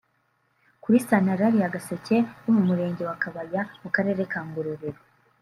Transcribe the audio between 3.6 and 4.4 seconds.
mu Karere ka